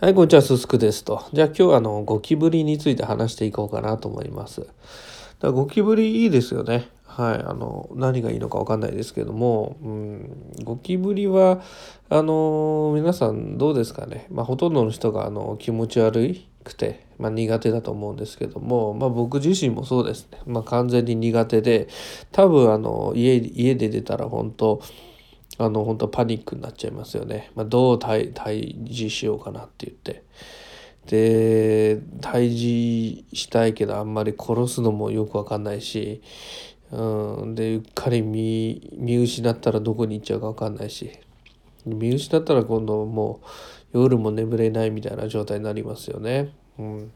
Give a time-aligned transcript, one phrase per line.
[0.00, 1.24] はい、こんにちは、すすくですと。
[1.32, 4.64] じゃあ今日はあのゴキブリについて話していこうかなと思います。
[5.40, 6.88] だゴキブリいいですよね。
[7.04, 11.62] はい、あの何がいいのかわかんないですけども、うん、ゴキブリは
[12.10, 14.28] あの皆さんどうですかね。
[14.30, 20.38] まあほとんどの人があの気持ち悪くて、まあ、苦手だと思うんですけども、まあ、僕自身もそうですね。
[20.46, 21.88] まあ、完全に苦手で、
[22.30, 24.80] 多分あの家家で出たら本当
[25.58, 27.50] あの本当パニックになっちゃいますよね。
[27.54, 30.22] まあ、どう対峙しようかなって言って。
[31.06, 36.22] で対峙したいけどあんまり殺すのもよく分かんないし、
[36.92, 41.10] うん、でうっかり見見失ったらどこに行っちゃうか分かんないし
[41.86, 43.40] 見失ったら今度も
[43.94, 46.52] う夜も眠れないみたいな状態になりますよね。
[46.78, 47.12] うん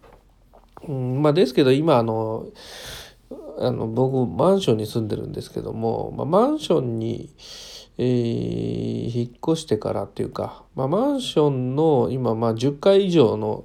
[0.89, 2.47] うん、まあですけど今あの
[3.59, 7.35] あの僕マンションに住んでるんですけども、まあ、マンションに
[7.99, 13.65] えー、引っ越してからっていうか、まあ、マンションの今、まあ、10階以上の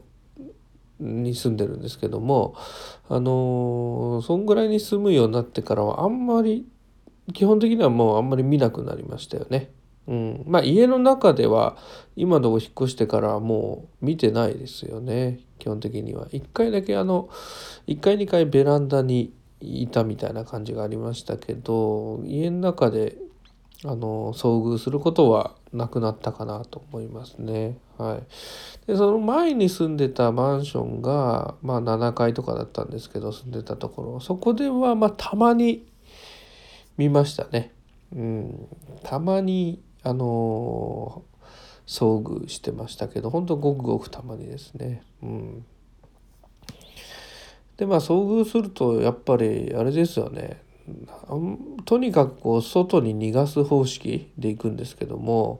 [0.99, 2.55] に住んでるんですけども
[3.07, 6.67] あのー、そんぐらいに住むようになってからはあんまり
[7.33, 9.69] 基本的にはもうあんまり見なくなりましたよね。
[10.07, 11.75] うん、まあ家の中では
[12.15, 16.27] 今のとこ引っ越してからはもう見てないですよね基本的には。
[16.27, 17.29] 1回だけあの
[17.87, 23.17] 1回2回ベランダにいたみたいな感じがありましたけど家の中で
[23.83, 27.77] あの遭遇することはなくなったかなと思いますね。
[27.97, 35.87] はい、でその前に住んでたマンションが、まあ、7階とかだったんですけど住んでたところそこではまあたまに
[36.97, 37.73] 見ましたね。
[38.15, 38.67] うん、
[39.03, 41.23] たまにあの
[41.85, 45.03] 遭遇してましたけど本当ごくごくたまにですね。
[45.21, 45.65] うん
[47.77, 50.61] でまあ遭遇するとやっぱりあれですよね。
[51.85, 55.59] とにかくこう外に逃がす方式でいくんですけども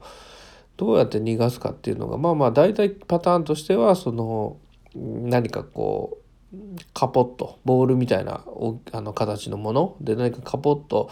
[0.78, 4.58] どうやって逃がすかっていうのがまあまあ大体パターンとしてはその
[4.96, 6.20] 何かこ
[6.54, 6.58] う
[6.94, 8.46] カポッとボールみたいな
[8.94, 11.10] あの形のもので何かカポッと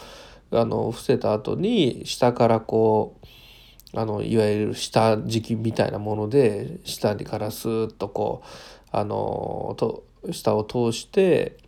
[0.50, 8.46] あの伏せた後に下からこうあのいわゆる下敷きみたいなもので下からスーッとこう
[8.92, 11.58] あのと下を通して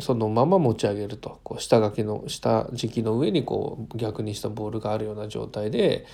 [0.00, 6.06] そのまま持ち上げるとこう下書きの下敷きの上にこう逆にしたボールがあるような状態で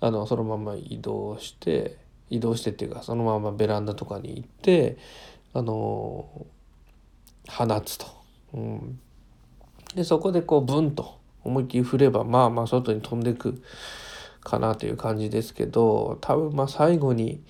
[0.00, 1.96] あのそのまま移動して
[2.30, 4.98] 移動してっていうかそのままベランダとかに行って
[5.54, 6.46] あの
[7.48, 8.06] 放つと。
[8.54, 9.00] うん、
[9.94, 13.62] でそこでこうブンと思いっきり振ればまあまあ外に飛んでく
[14.40, 17.42] かなという感じですけど多分まあ最後に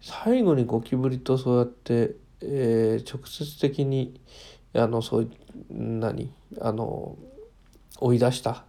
[0.00, 4.20] 最後にゴキブリとそうやって、えー、直接的に
[4.74, 5.30] あのそういう
[5.70, 7.16] 何あの
[8.00, 8.64] 追い出した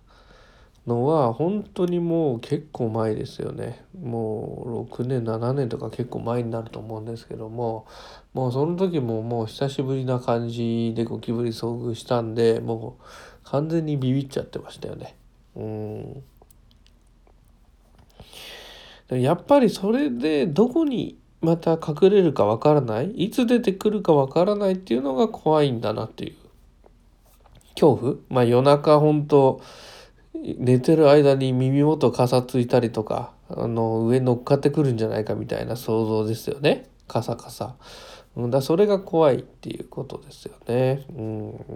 [0.87, 3.85] のは本当にもう結構前ですよね。
[4.01, 7.85] もう6年7年とか結構前になると思うんですけども
[8.33, 13.03] もうその時ももう久しぶりな感じでゴキブリ遭遇したんでもう
[13.43, 15.15] 完全にビビっちゃってましたよね。
[15.55, 16.23] うん。
[19.21, 23.11] やっぱりそれでどこにまた隠れるかわからない？
[23.11, 26.35] いつ出てくるかわからないっていうのが怖いんだなっていう。
[27.75, 28.15] 恐怖？
[28.29, 29.61] まあ夜中本当
[30.43, 36.89] 寝てる間に耳元かさついたりとかあの上乗っかってくるんじゃないかみたいな想像ですよね。
[37.07, 37.75] カサカサ。
[38.37, 41.03] だそれが怖いっていうことですよね。
[41.15, 41.21] う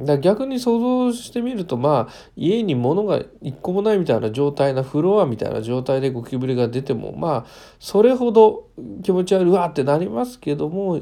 [0.02, 0.80] ん、だ逆に想
[1.12, 7.46] 像してみるとまあ家に物が一個もないみたいな状態なフロアみたいな状態でゴキブリが出てもまあ
[7.80, 8.70] それほど
[9.04, 11.02] 気持ち悪いわってなりますけども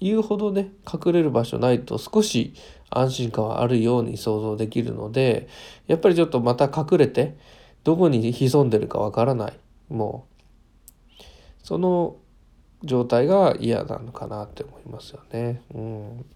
[0.00, 2.54] 言うほどね隠れる場所ないと少し
[2.90, 5.48] 安心感はあるように想像できるので
[5.86, 7.36] やっぱりちょっとまた隠れて
[7.84, 9.58] どこに潜んでるかわからない
[9.88, 10.26] も
[11.18, 11.24] う
[11.62, 12.16] その
[12.84, 15.62] 状態が嫌なのかなって思いますよね。
[15.74, 16.26] うん、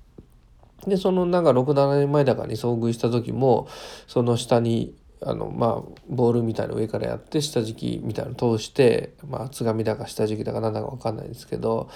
[0.87, 3.69] でそのなんか67年前だかに遭遇した時も
[4.07, 4.95] その下に
[5.25, 11.89] あのまあボールみたいな上からやって下敷きみたいなの通してまあ厚紙だか下敷きだかなんだか分かんないですけど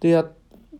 [0.00, 0.32] でやっ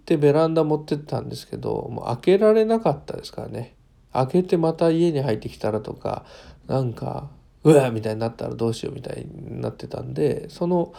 [0.05, 3.75] てベランダ持ってったんですけどもう開けられなかったですからね
[4.13, 6.27] 開けてまた家に入ってきたらとか
[6.67, 7.31] なんか
[7.65, 10.93] うわみたいになったらどうしようみたいになってたんでその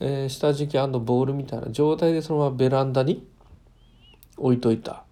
[0.00, 3.26] えー、下敷きボールみたいな状態でそのままベランダに
[4.36, 5.04] 置いといた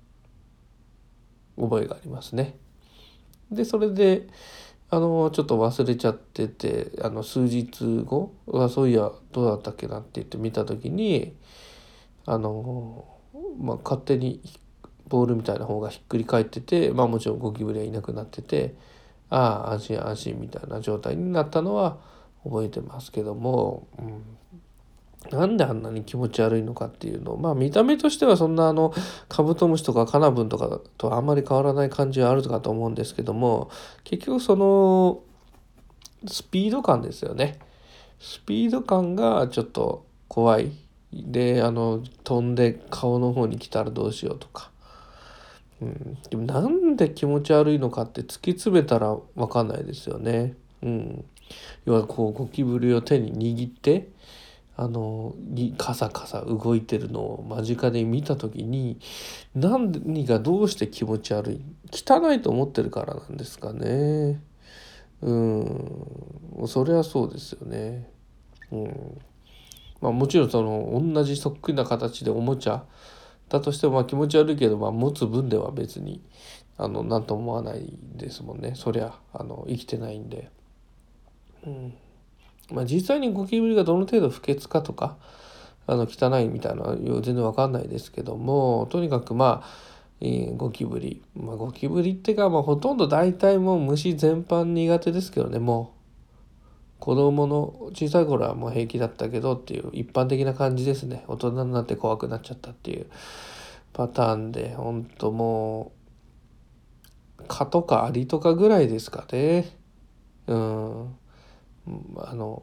[1.59, 2.57] 覚えがありますね。
[3.51, 4.27] でそれで
[4.91, 11.35] あのちょっと忘れちゃっててあの数日後あそういやどうだったっけなって言って見た時に
[12.27, 13.05] あの、
[13.59, 14.41] まあ、勝手に
[15.09, 18.75] ボールみたいな方がひっくり返っててまあもちろんゴキブリはいなくなってて
[19.31, 21.99] ああ安心安心みたいな状態になったのは
[22.45, 24.23] 覚えてますけども、うん、
[25.31, 27.37] なんであんなに気持ち悪いのかっていうの。
[27.37, 28.93] まあ見た目としてはそんなあの
[29.29, 33.71] カブトムシとかカナブンとかとあんまり変わらない感じはあるかと思うんですけども
[34.05, 35.23] 結局その
[36.27, 37.59] スピード感ですよね。
[38.21, 40.73] スピード感がちょっと怖い。
[41.13, 44.73] であの飛んで顔の方に来たらどうしようとか、
[45.81, 50.55] うん、でもなんで気持ち悪いのかって突き詰めたら分かんないですよね。
[50.83, 51.25] うん、
[51.85, 54.09] 要はこうゴキブリを手に握って
[54.77, 55.35] あの
[55.79, 58.99] カサカサ動いてるのを間近で見た時に
[59.55, 64.43] 何がどうして気持ち悪い汚いと思ってるからなんですかね。
[65.23, 66.67] うん。
[66.67, 68.11] それはそうですよね。
[68.73, 69.21] うん。
[70.01, 72.85] まあもちろんその同じそっくりな形でおもちゃ
[73.49, 76.21] だとしてもまあ気持ち悪いけど、まあ、持つ分では別に
[76.77, 78.73] あの何とも思わないですもんね。
[78.75, 80.51] そりゃあの生きてないんで。
[81.65, 81.95] うん。
[82.71, 85.17] まあ、実際にゴキブリがどの程度不潔かとか
[85.87, 89.95] あの汚いみたいなのは全然わかんないですけどもとにかくまあ
[90.57, 95.95] ゴキブリ、まあ、ゴキブリってか、まあ、ほとんど大体もう虫全般苦手ですけどねもう。
[97.05, 101.23] 子供の小さい頃はもう平気だったけどっていう一般的な感じですね。
[101.29, 103.07] 大人になって怖くなっちゃったっていう
[103.93, 105.93] パターンでほんとも
[107.39, 109.77] う蚊とかアリとかぐらいですかね。
[110.47, 111.17] うん。
[112.17, 112.63] あの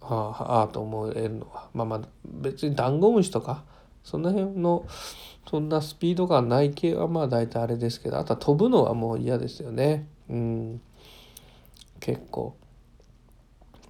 [0.00, 3.64] あああと思えるのはまあまあ別にダンゴムシとか
[4.04, 4.86] その辺の
[5.48, 10.06] そんなスピードがない系はまあ大体あれですけどあとは飛ぶのはもう嫌ですよね。
[10.28, 10.80] うん。
[12.00, 12.56] 結構。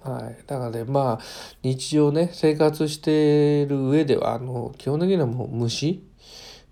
[0.01, 0.43] はい。
[0.47, 1.23] だからねまあ
[1.63, 6.03] 日常ね生活してる上ではあの基本的にはもう虫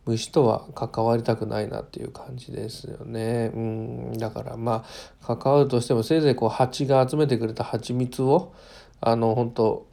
[0.08, 3.52] 虫とは関わりたくないなっていう感じですよね。
[3.54, 4.86] うん、だからま
[5.22, 8.54] あ関わるとしてもせいぜいこう蜂が集めてくれた蜂蜜を
[9.02, 9.88] あの本当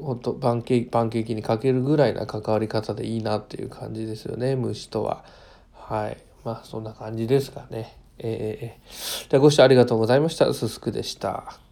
[0.00, 5.24] 本当パンケーキパンケーキにかけるぐらいな関わり方でいいなっていう感じですよね虫とは。
[5.74, 7.96] はいまあそんな感じですかね。
[8.18, 10.52] えー、じゃご視聴ありがとうございました。
[10.54, 11.69] すすくでした。